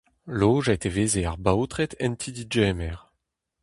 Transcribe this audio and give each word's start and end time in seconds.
Lojet 0.39 0.81
e 0.87 0.91
veze 0.95 1.21
ar 1.29 1.37
baotred 1.45 1.91
en 2.05 2.13
ti-degemer. 2.21 2.99